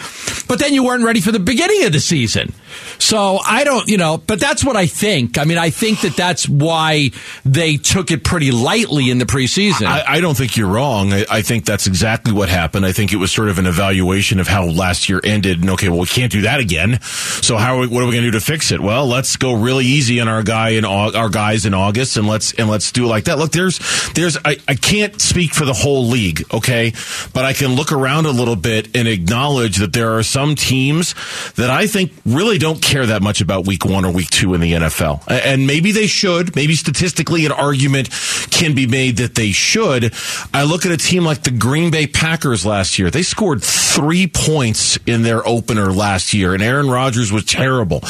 [0.48, 2.52] But then you weren't ready for the beginning of the season.
[2.98, 5.38] So I don't, you know, but that's what I think.
[5.38, 7.10] I mean, I think that that's why
[7.44, 9.86] they took it pretty lightly in the preseason.
[9.86, 11.12] I, I don't think you're wrong.
[11.12, 12.86] I, I think that's exactly what happened.
[12.86, 15.60] I think it was sort of an evaluation of how last year ended.
[15.60, 17.00] And okay, well, we can't do that again.
[17.02, 18.80] So how are we, what are we going to do to fix it?
[18.80, 22.52] Well, let's go really easy on our guy and our guys in August, and let's
[22.54, 23.38] and let's do like that.
[23.38, 23.78] Look, there's,
[24.14, 26.92] there's, I, I can't speak for the whole league, okay?
[27.34, 31.14] But I can look around a little bit and acknowledge that there are some teams
[31.56, 34.60] that I think really don't care that much about week one or week two in
[34.60, 35.24] the NFL.
[35.28, 36.56] And maybe they should.
[36.56, 38.10] Maybe statistically an argument
[38.50, 40.14] can be made that they should.
[40.54, 43.10] I look at a team like the Green Bay Packers last year.
[43.10, 48.00] They scored three points in their opener last year, and Aaron Rodgers was terrible.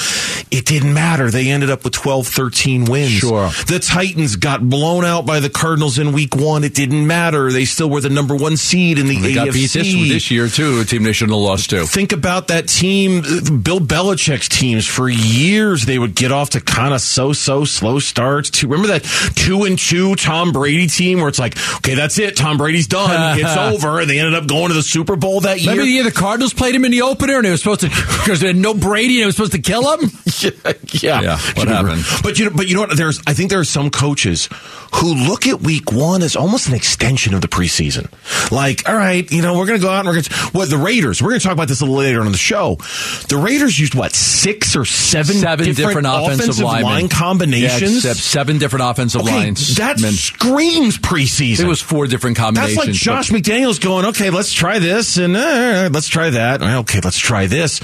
[0.51, 1.31] It didn't matter.
[1.31, 3.11] They ended up with 12, 13 wins.
[3.11, 3.49] Sure.
[3.67, 6.65] The Titans got blown out by the Cardinals in week one.
[6.65, 7.53] It didn't matter.
[7.53, 9.35] They still were the number one seed in the They AFC.
[9.35, 10.81] got beat this, this year too.
[10.81, 11.87] A team they shouldn't have lost to.
[11.87, 13.23] Think about that team,
[13.63, 14.87] Bill Belichick's teams.
[14.87, 18.51] For years, they would get off to kind of so-so slow starts.
[18.51, 19.05] To remember that
[19.37, 22.37] two and two Tom Brady team, where it's like, okay, that's it.
[22.37, 23.39] Tom Brady's done.
[23.41, 24.01] It's over.
[24.01, 25.71] And they ended up going to the Super Bowl that year.
[25.71, 27.89] Remember the year the Cardinals played him in the opener and it was supposed to
[27.89, 30.11] because they had no Brady and it was supposed to kill him.
[31.03, 32.05] yeah, Yeah, what happened?
[32.23, 32.97] But you know, but you know what?
[32.97, 34.49] There's, I think there are some coaches
[34.97, 38.11] who look at week one as almost an extension of the preseason.
[38.51, 40.69] Like, all right, you know, we're going to go out and we're going to, what
[40.71, 42.77] the Raiders, we're going to talk about this a little later on the show.
[43.29, 46.83] The Raiders used what, six or seven, Seven different, offensive, linemen.
[46.85, 48.05] line combinations?
[48.05, 49.77] Yeah, seven different offensive okay, lines.
[49.77, 50.13] that Men.
[50.13, 51.65] screams preseason.
[51.65, 52.77] It was four different combinations.
[52.77, 56.63] That's like Josh McDaniels going, okay, let's try this and uh, let's try that.
[56.63, 57.81] Okay, let's try this.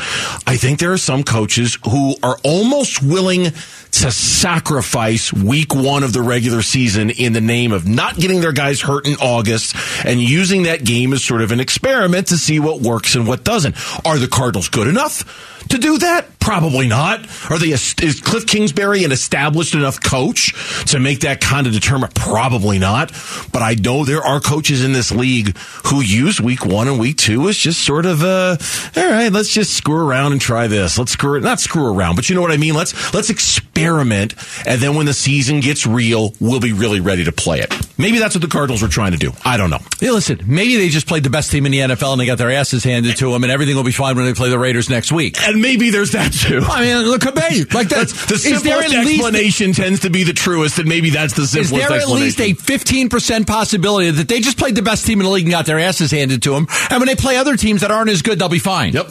[0.47, 3.53] I think there are some coaches who are almost willing
[3.93, 8.53] to sacrifice week one of the regular season in the name of not getting their
[8.53, 12.61] guys hurt in August and using that game as sort of an experiment to see
[12.61, 13.77] what works and what doesn't.
[14.05, 15.53] Are the Cardinals good enough?
[15.71, 16.39] To do that?
[16.39, 17.27] Probably not.
[17.51, 17.71] Are they?
[17.71, 20.55] Is Cliff Kingsbury an established enough coach
[20.87, 22.09] to make that kind of determine?
[22.15, 23.11] Probably not.
[23.53, 27.17] But I know there are coaches in this league who use week one and week
[27.17, 28.57] two as just sort of uh
[28.97, 30.99] all right, let's just screw around and try this.
[30.99, 32.75] Let's screw it, not screw around, but you know what I mean.
[32.75, 37.33] Let's let's experiment, and then when the season gets real, we'll be really ready to
[37.33, 37.73] play it.
[37.99, 39.33] Maybe that's what the Cardinals were trying to do.
[39.45, 39.81] I don't know.
[40.01, 42.39] Hey, listen, maybe they just played the best team in the NFL and they got
[42.39, 44.91] their asses handed to them, and everything will be fine when they play the Raiders
[44.91, 45.37] next week.
[45.43, 46.61] And maybe there's that too.
[46.63, 47.65] I mean, look at me.
[47.65, 48.09] Like that.
[48.09, 51.11] That's the is there simplest at least explanation tends to be the truest, and maybe
[51.11, 51.73] that's the simplest.
[51.73, 52.25] Is there at explanation.
[52.25, 55.45] least a fifteen percent possibility that they just played the best team in the league
[55.45, 58.11] and got their asses handed to them, and when they play other teams that aren't
[58.11, 58.93] as good, they'll be fine?
[58.93, 59.11] Yep.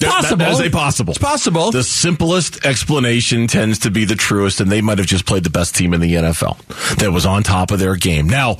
[0.00, 0.36] That- that- Possible.
[0.38, 1.10] that is a possible.
[1.12, 1.70] It's possible.
[1.70, 5.50] The simplest explanation tends to be the truest, and they might have just played the
[5.50, 6.58] best team in the NFL
[6.98, 8.28] that was on top of their game.
[8.28, 8.56] Now,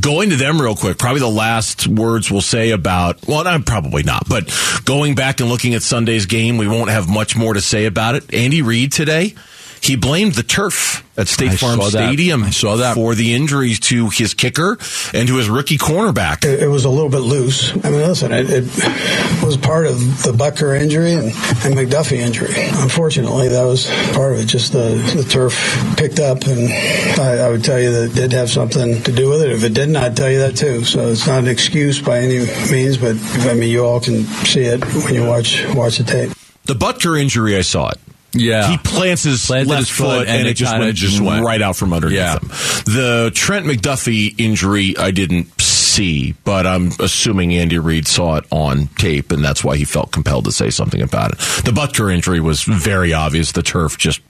[0.00, 4.02] going to them real quick, probably the last words we'll say about, well, not, probably
[4.02, 4.52] not, but
[4.84, 8.14] going back and looking at Sunday's game, we won't have much more to say about
[8.16, 8.32] it.
[8.34, 9.34] Andy Reid today,
[9.82, 12.06] he blamed the turf at State I Farm saw that.
[12.06, 12.94] Stadium I saw that.
[12.94, 14.78] for the injuries to his kicker
[15.12, 16.44] and to his rookie cornerback.
[16.44, 17.72] It, it was a little bit loose.
[17.72, 22.54] I mean, listen, it, it was part of the Butker injury and, and McDuffie injury.
[22.56, 24.46] Unfortunately, that was part of it.
[24.46, 25.52] Just the, the turf
[25.96, 26.72] picked up, and
[27.20, 29.50] I, I would tell you that it did have something to do with it.
[29.50, 30.84] If it didn't, I'd tell you that too.
[30.84, 33.16] So it's not an excuse by any means, but
[33.48, 36.30] I mean, you all can see it when you watch watch the tape.
[36.64, 37.98] The Butker injury, I saw it.
[38.34, 38.68] Yeah.
[38.70, 41.20] He plants his Planted left his foot, foot, and, and it it just went, just
[41.20, 41.44] went.
[41.44, 42.38] right out from underneath Yeah.
[42.38, 42.48] him.
[42.86, 48.86] The Trent McDuffie injury, I didn't see, but I'm assuming Andy Reid saw it on
[48.98, 51.38] tape, and that's why he felt compelled to say something about it.
[51.64, 53.52] The Butker injury was very obvious.
[53.52, 54.20] The turf just,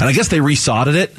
[0.00, 1.14] and I guess they resodded it.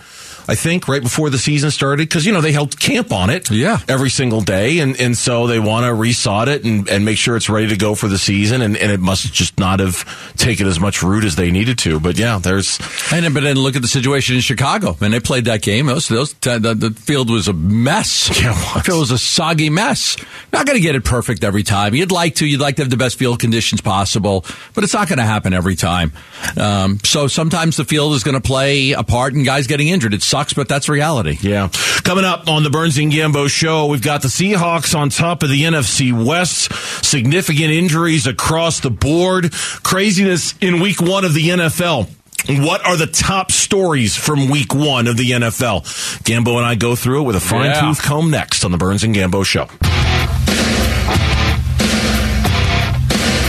[0.47, 3.49] I think right before the season started because you know they held camp on it
[3.51, 3.79] Yeah.
[3.88, 7.36] every single day and, and so they want to resod it and, and make sure
[7.36, 10.05] it's ready to go for the season and, and it must just not have
[10.38, 12.79] taken as much root as they needed to but yeah there's
[13.12, 14.93] And then, but then look at the situation in Chicago.
[14.93, 18.29] When they played that game, those, those, the, the field was a mess.
[18.41, 18.97] Yeah, it was.
[18.97, 20.17] Was a soggy mess.
[20.51, 21.93] Not going to get it perfect every time.
[21.95, 22.45] You'd like to.
[22.47, 25.53] You'd like to have the best field conditions possible, but it's not going to happen
[25.53, 26.12] every time.
[26.57, 30.13] Um, so sometimes the field is going to play a part in guys getting injured.
[30.13, 31.38] It sucks, but that's reality.
[31.41, 31.69] Yeah.
[32.04, 35.50] Coming up on the Burns and Gambo show, we've got the Seahawks on top of
[35.50, 36.71] the NFC West.
[37.04, 39.52] Significant injuries across the board.
[39.84, 42.10] Craziness in week one of the NFL.
[42.50, 45.82] What are the top stories from week one of the NFL?
[46.23, 49.04] Gambo and I go through it with a fine tooth comb next on the Burns
[49.04, 49.65] and Gambo show.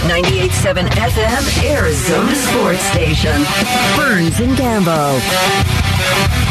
[0.09, 3.45] 98.7 FM, Arizona Sports Station.
[3.97, 6.48] Burns and Gambo.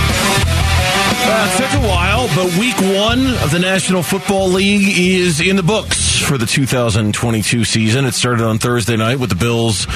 [1.30, 5.56] Uh, it took a while, but week one of the National Football League is in
[5.56, 6.07] the books.
[6.24, 8.06] For the 2022 season.
[8.06, 9.88] It started on Thursday night with the Bills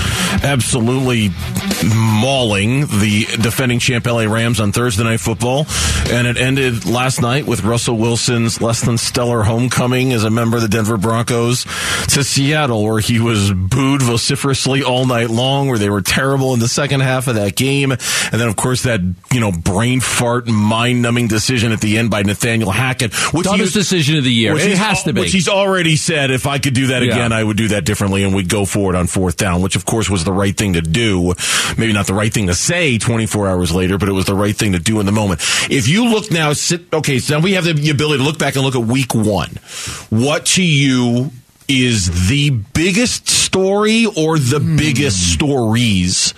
[0.43, 1.29] absolutely
[2.21, 5.65] mauling the defending champ LA Rams on Thursday Night Football.
[6.10, 10.57] And it ended last night with Russell Wilson's less than stellar homecoming as a member
[10.57, 11.63] of the Denver Broncos
[12.10, 16.60] to Seattle, where he was booed vociferously all night long, where they were terrible in
[16.60, 17.91] the second half of that game.
[17.91, 17.99] And
[18.31, 22.23] then, of course, that, you know, brain fart, mind numbing decision at the end by
[22.23, 23.13] Nathaniel Hackett.
[23.34, 24.57] Which Dumbest decision of the year.
[24.57, 25.21] It has to be.
[25.21, 27.32] Which he's already said, if I could do that again.
[27.32, 30.10] I would do that differently and we'd go forward on fourth down, which of course
[30.10, 31.34] was the right thing to do.
[31.78, 34.56] Maybe not the right thing to say 24 hours later, but it was the right
[34.56, 35.39] thing to do in the moment.
[35.69, 38.56] If you look now, sit, okay, so now we have the ability to look back
[38.56, 39.52] and look at week one.
[40.10, 41.32] What to you
[41.69, 44.76] is the biggest story or the hmm.
[44.76, 46.34] biggest stories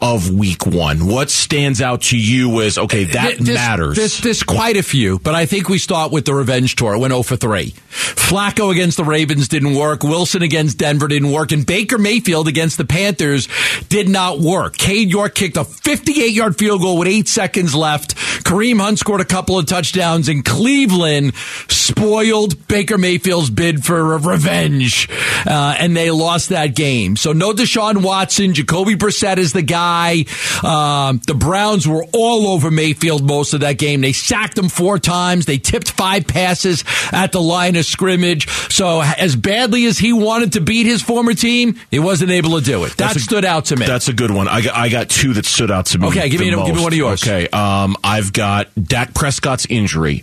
[0.00, 1.06] of week one?
[1.06, 3.96] What stands out to you as, okay, that this, matters?
[3.96, 6.94] There's, there's quite a few, but I think we start with the revenge tour.
[6.94, 7.70] It went 0 for 3.
[7.70, 10.04] Flacco against the Ravens didn't work.
[10.04, 11.50] Wilson against Denver didn't work.
[11.50, 13.48] And Baker Mayfield against the Panthers
[13.88, 14.76] did not work.
[14.76, 18.14] Cade York kicked a 58 yard field goal with eight seconds left.
[18.44, 21.34] Kareem Hunt scored a couple of touchdowns, and Cleveland
[21.68, 25.08] spoiled Baker Mayfield's bid for revenge.
[25.46, 27.16] Uh, and they lost that game.
[27.16, 28.54] So no Deshaun Watson.
[28.54, 30.24] Jacoby Brissett is the guy guy.
[30.62, 34.00] Um, the Browns were all over Mayfield most of that game.
[34.00, 35.46] They sacked him four times.
[35.46, 38.48] They tipped five passes at the line of scrimmage.
[38.70, 42.64] So as badly as he wanted to beat his former team, he wasn't able to
[42.64, 42.96] do it.
[42.96, 43.86] That a, stood out to me.
[43.86, 44.48] That's a good one.
[44.48, 46.08] I got, I got two that stood out to me.
[46.08, 47.22] Okay, give me, give me one of yours.
[47.22, 50.22] Okay, um, I've got Dak Prescott's injury.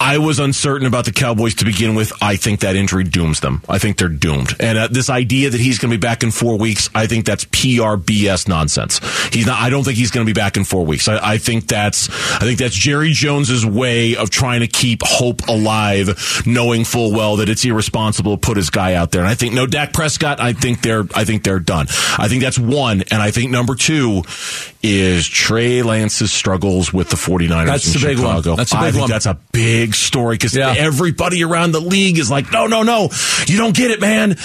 [0.00, 2.10] I was uncertain about the Cowboys to begin with.
[2.22, 3.62] I think that injury dooms them.
[3.68, 4.54] I think they're doomed.
[4.58, 7.26] And uh, this idea that he's going to be back in four weeks, I think
[7.26, 8.98] that's PR BS nonsense.
[9.32, 9.60] He's not.
[9.60, 11.06] I don't think he's going to be back in four weeks.
[11.06, 12.08] I, I think that's.
[12.08, 17.36] I think that's Jerry Jones's way of trying to keep hope alive, knowing full well
[17.36, 19.20] that it's irresponsible to put his guy out there.
[19.20, 20.40] And I think no Dak Prescott.
[20.40, 21.04] I think they're.
[21.14, 21.88] I think they're done.
[22.16, 23.02] I think that's one.
[23.10, 24.22] And I think number two
[24.82, 28.40] is Trey Lance's struggles with the 49ers that's in the Chicago.
[28.40, 28.56] Big one.
[28.56, 29.10] That's a big I think one.
[29.10, 30.74] that's a big story because yeah.
[30.76, 33.10] everybody around the league is like, no, no, no,
[33.46, 34.36] you don't get it, man.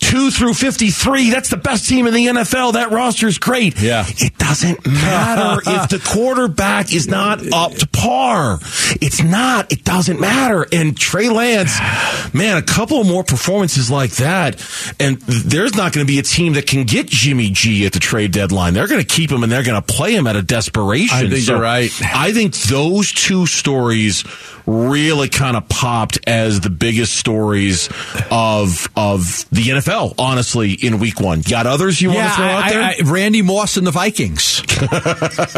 [0.00, 2.74] Two through 53, that's the best team in the NFL.
[2.74, 3.80] That roster is great.
[3.80, 4.04] Yeah.
[4.06, 8.58] It doesn't matter if the quarterback is not up to par.
[9.00, 9.72] It's not.
[9.72, 10.66] It doesn't matter.
[10.72, 11.78] And Trey Lance,
[12.34, 14.60] man, a couple more performances like that,
[15.00, 18.00] and there's not going to be a team that can get Jimmy G at the
[18.00, 18.74] trade deadline.
[18.74, 21.16] They're going to keep him and they're going to play him out of desperation.
[21.16, 21.90] I think so you're right.
[22.02, 24.24] I think those two stories
[24.66, 27.88] really kind of popped as the biggest stories
[28.30, 30.14] of of the NFL.
[30.18, 32.82] Honestly, in Week One, got others you yeah, want to throw out there?
[32.82, 34.62] I, I, Randy Moss and the Vikings.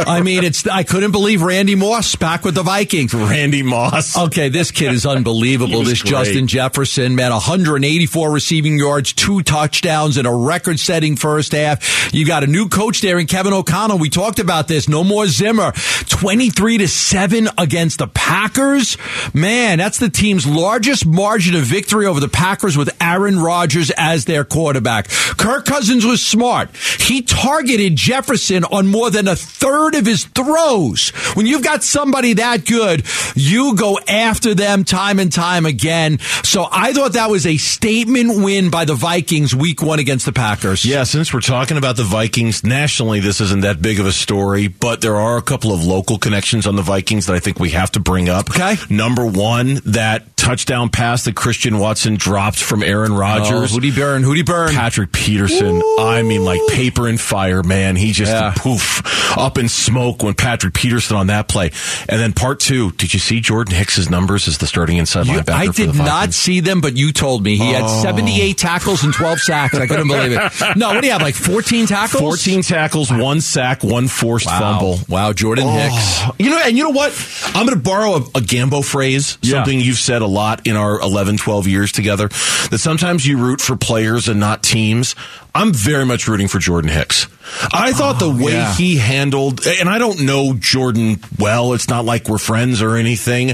[0.07, 3.15] I mean, it's I couldn't believe Randy Moss back with the Vikings.
[3.15, 4.17] Randy Moss.
[4.17, 5.83] Okay, this kid is unbelievable.
[5.85, 6.11] this great.
[6.11, 12.13] Justin Jefferson, man, 184 receiving yards, two touchdowns, and a record-setting first half.
[12.15, 13.99] You got a new coach there in Kevin O'Connell.
[13.99, 14.89] We talked about this.
[14.89, 15.73] No more Zimmer.
[16.09, 18.94] 23 to seven against the Packers.
[19.33, 24.25] Man, that's the team's largest margin of victory over the Packers with Aaron Rodgers as
[24.25, 25.09] their quarterback.
[25.09, 26.75] Kirk Cousins was smart.
[26.77, 31.11] He targeted Jefferson on more than a third of his throws.
[31.35, 33.05] When you've got somebody that good,
[33.35, 36.19] you go after them time and time again.
[36.43, 40.33] So I thought that was a statement win by the Vikings week one against the
[40.33, 40.85] Packers.
[40.85, 44.69] Yeah, since we're talking about the Vikings nationally, this isn't that big of a story,
[44.69, 47.71] but there are a couple of local connections on the Vikings that I think we
[47.71, 48.51] have to bring up.
[48.51, 48.77] Okay.
[48.91, 53.75] Number one, that touchdown pass that Christian Watson dropped from Aaron oh, Rodgers.
[53.75, 54.23] Oh, who'd burn?
[54.23, 54.75] Who'd burn?
[54.75, 55.81] Patrick Peterson.
[55.83, 55.97] Ooh.
[55.99, 57.97] I mean, like paper and fire, man.
[57.97, 58.53] He just yeah.
[58.57, 59.03] poof
[59.39, 61.71] up in smoke when Patrick Peterson on that play.
[62.09, 65.51] And then part two, did you see Jordan Hicks's numbers as the starting inside linebacker?
[65.51, 69.41] I did not see them, but you told me he had 78 tackles and 12
[69.41, 69.75] sacks.
[69.75, 70.53] I couldn't believe it.
[70.77, 71.23] No, what do you have?
[71.23, 72.21] Like 14 tackles?
[72.21, 74.59] 14 tackles, one sack, one forced wow.
[74.59, 74.99] fumble.
[75.09, 75.71] Wow, Jordan oh.
[75.71, 76.39] Hicks.
[76.39, 77.13] You know, and you know what?
[77.55, 78.41] I'm going to borrow a, a
[78.83, 79.53] Phrase, yeah.
[79.53, 83.61] something you've said a lot in our 11, 12 years together, that sometimes you root
[83.61, 85.15] for players and not teams.
[85.55, 87.29] I'm very much rooting for Jordan Hicks.
[87.73, 88.75] I thought the way yeah.
[88.75, 93.49] he handled, and I don't know Jordan well, it's not like we're friends or anything,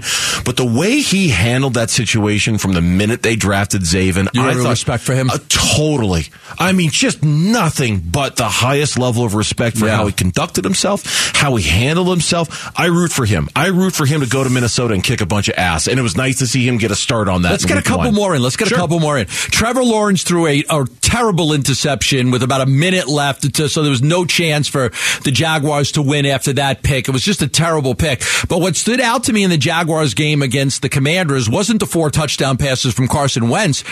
[0.44, 4.54] but the way he handled that situation from the minute they drafted Zaven, you I
[4.54, 5.28] thought, respect for him?
[5.28, 6.26] Uh, totally.
[6.58, 9.96] I mean, just nothing but the highest level of respect for yeah.
[9.96, 12.72] how he conducted himself, how he handled himself.
[12.78, 13.48] I root for him.
[13.56, 15.98] I root for him to go to Minnesota and kick a bunch of ass, and
[15.98, 17.50] it was nice to see him get a start on that.
[17.50, 18.14] Let's get a couple one.
[18.14, 18.42] more in.
[18.42, 18.78] Let's get sure.
[18.78, 19.26] a couple more in.
[19.26, 21.89] Trevor Lawrence threw threw a, a terrible interception
[22.31, 24.90] with about a minute left, to, so there was no chance for
[25.24, 27.09] the Jaguars to win after that pick.
[27.09, 28.22] It was just a terrible pick.
[28.48, 31.87] But what stood out to me in the Jaguars game against the Commanders wasn't the
[31.87, 33.85] four touchdown passes from Carson Wentz.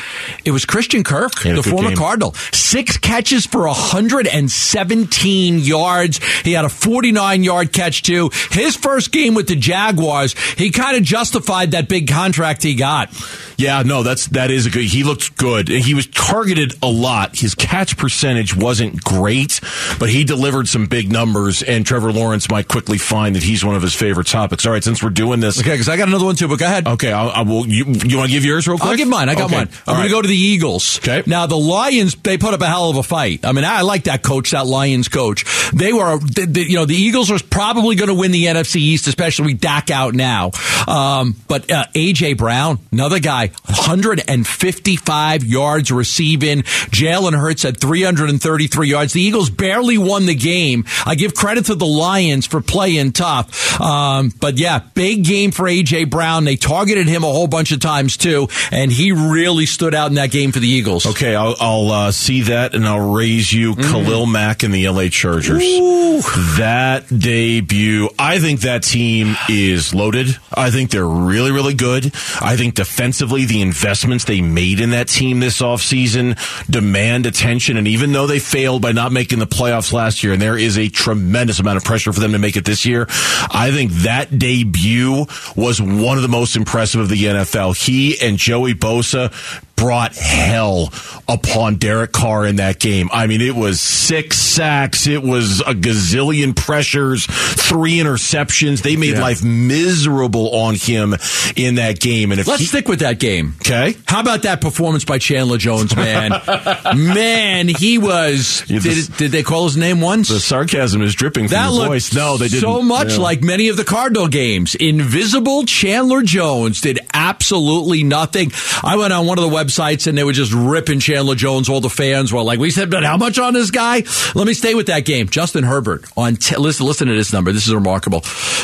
[0.45, 1.97] It was Christian Kirk, the former game.
[1.97, 2.35] Cardinal.
[2.53, 6.19] Six catches for 117 yards.
[6.43, 8.31] He had a 49 yard catch too.
[8.51, 13.11] His first game with the Jaguars, he kind of justified that big contract he got.
[13.57, 14.85] Yeah, no, that's that is a good.
[14.85, 15.69] He looked good.
[15.69, 17.37] He was targeted a lot.
[17.37, 19.61] His catch percentage wasn't great,
[19.98, 21.63] but he delivered some big numbers.
[21.63, 24.67] And Trevor Lawrence might quickly find that he's one of his favorite topics.
[24.67, 26.48] All right, since we're doing this, okay, because I got another one too.
[26.48, 26.87] But go ahead.
[26.87, 27.67] Okay, I, I will.
[27.67, 28.90] You, you want to give yours real quick?
[28.90, 29.29] I'll give mine.
[29.29, 29.56] I got okay.
[29.56, 29.69] mine.
[29.87, 30.98] I'm going to go to the Eagles.
[30.98, 31.23] Okay.
[31.27, 33.44] Now the Lions, they put up a hell of a fight.
[33.44, 35.44] I mean, I like that coach, that Lions coach.
[35.73, 39.52] They were, you know, the Eagles are probably going to win the NFC East, especially
[39.52, 40.50] with Dak out now.
[40.87, 46.63] Um, but uh, AJ Brown, another guy, 155 yards receiving.
[46.63, 49.12] Jalen Hurts had 333 yards.
[49.12, 50.85] The Eagles barely won the game.
[51.06, 53.81] I give credit to the Lions for playing tough.
[53.81, 56.44] Um, but yeah, big game for AJ Brown.
[56.44, 60.14] They targeted him a whole bunch of times too, and he really stood out in
[60.14, 61.06] that game for the Eagles.
[61.06, 63.83] Okay, I'll, I'll uh, see that, and I'll raise you mm.
[63.83, 65.62] Khalil Mack and the LA Chargers.
[65.62, 66.20] Ooh.
[66.56, 70.37] That debut, I think that team is loaded.
[70.52, 72.06] I think they're really, really good.
[72.40, 76.37] I think defensively, the investments they made in that team this offseason
[76.68, 77.58] demand attention.
[77.77, 80.79] And even though they failed by not making the playoffs last year, and there is
[80.79, 83.06] a tremendous amount of pressure for them to make it this year,
[83.50, 87.77] I think that debut was one of the most impressive of the NFL.
[87.77, 89.33] He and Joey Bosa
[89.79, 90.92] brought hell
[91.29, 93.08] upon Derek Carr in that game.
[93.12, 98.83] I mean, it was six sacks, it was a gazillion pressures, three interceptions.
[98.83, 99.20] They made yeah.
[99.20, 101.14] life miserable on him
[101.54, 102.33] in that game.
[102.33, 103.94] And if let's he, stick with that game, okay?
[104.06, 106.31] How about that performance by Chandler Jones, man?
[106.96, 108.64] man, he was.
[108.68, 110.29] Yeah, the, did, did, they call his name once?
[110.29, 112.12] The sarcasm is dripping from that the voice.
[112.14, 112.62] No, they didn't.
[112.62, 113.22] So much yeah.
[113.22, 114.74] like many of the Cardinal games.
[114.74, 118.50] Invisible Chandler Jones did absolutely nothing.
[118.83, 121.69] I went on one of the web websites and they were just ripping Chandler Jones.
[121.69, 124.02] All the fans were like, "We said, but how much on this guy?"
[124.35, 125.29] Let me stay with that game.
[125.29, 126.87] Justin Herbert on t- listen.
[126.87, 127.52] Listen to this number.
[127.52, 128.21] This is remarkable.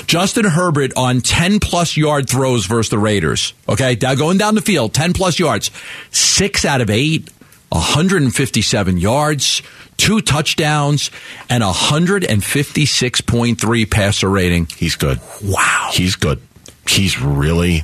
[0.06, 3.54] Justin Herbert on ten plus yard throws versus the Raiders.
[3.68, 5.70] Okay, now going down the field, ten plus yards,
[6.10, 7.30] six out of eight.
[7.70, 9.62] 157 yards,
[9.96, 11.10] two touchdowns,
[11.50, 14.68] and 156.3 passer rating.
[14.76, 15.18] He's good.
[15.42, 15.90] Wow.
[15.92, 16.40] He's good.
[16.86, 17.82] He's really,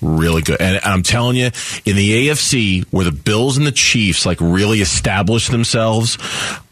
[0.00, 0.60] really good.
[0.60, 1.46] And I'm telling you,
[1.84, 6.18] in the AFC, where the Bills and the Chiefs like really established themselves,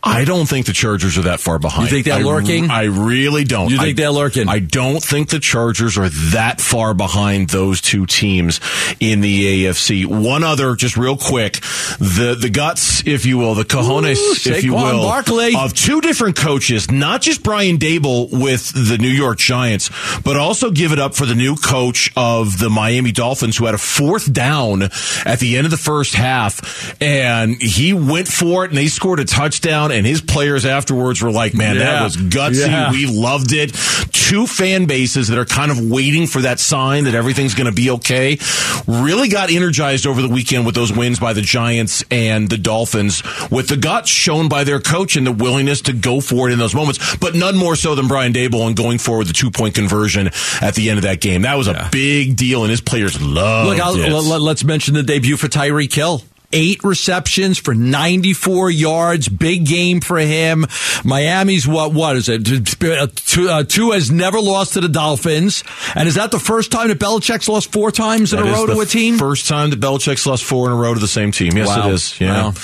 [0.07, 1.91] I don't think the Chargers are that far behind.
[1.91, 2.71] You think they're I, lurking?
[2.71, 3.71] I really don't.
[3.71, 4.49] You think I, they're lurking?
[4.49, 8.61] I don't think the Chargers are that far behind those two teams
[9.01, 10.07] in the AFC.
[10.07, 11.55] One other, just real quick,
[11.99, 15.55] the the guts, if you will, the cojones, Ooh, if you will, Barkley.
[15.57, 19.91] of two different coaches, not just Brian Daboll with the New York Giants,
[20.21, 23.75] but also give it up for the new coach of the Miami Dolphins, who had
[23.75, 24.83] a fourth down
[25.25, 29.21] at the end of the first half, and he went for it, and they scored
[29.21, 31.85] a touchdown and his players afterwards were like, man, yeah.
[31.85, 32.69] that was gutsy.
[32.69, 32.91] Yeah.
[32.91, 33.73] We loved it.
[34.13, 37.73] Two fan bases that are kind of waiting for that sign that everything's going to
[37.73, 38.39] be okay
[38.87, 43.23] really got energized over the weekend with those wins by the Giants and the Dolphins
[43.51, 46.59] with the guts shown by their coach and the willingness to go for it in
[46.59, 49.75] those moments, but none more so than Brian Daboll and going forward the two point
[49.75, 50.31] conversion
[50.61, 51.43] at the end of that game.
[51.43, 54.13] That was a big deal and his players loved Look, it.
[54.13, 56.23] Let's mention the debut for Tyreek Hill
[56.53, 59.29] eight receptions for 94 yards.
[59.29, 60.67] Big game for him.
[61.05, 62.47] Miami's what, what is it?
[62.83, 65.65] Uh, Tua has never lost to the Dolphins.
[65.95, 68.67] And is that the first time that Belichick's lost four times in that a row
[68.67, 69.19] to a team?
[69.19, 71.57] First time that Belichick's lost four in a row to the same team.
[71.57, 71.89] Yes, wow.
[71.89, 72.21] it is.
[72.21, 72.47] Yeah.
[72.47, 72.55] Wow.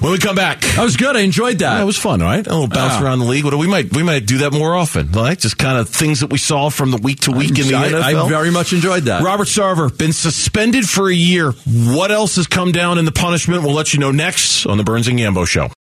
[0.00, 0.60] When we come back.
[0.60, 1.16] That was good.
[1.16, 1.76] I enjoyed that.
[1.76, 2.46] Yeah, it was fun, right?
[2.46, 3.04] A little bounce yeah.
[3.04, 3.44] around the league.
[3.44, 5.12] We might, we might do that more often.
[5.12, 7.68] Like just kind of things that we saw from the week to week I'm, in
[7.68, 8.26] the I, NFL.
[8.26, 9.22] I very much enjoyed that.
[9.22, 11.52] Robert Sarver, been suspended for a year.
[11.52, 13.62] What else has come down in the punishment?
[13.62, 15.68] We'll let you know next on the Burns and Gambo Show.